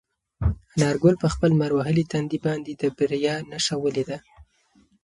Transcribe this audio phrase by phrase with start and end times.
[0.77, 4.17] انارګل په خپل لمر وهلي تندي باندې د بریا نښه ولیده.